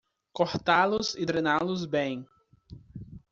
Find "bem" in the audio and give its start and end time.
1.93-2.17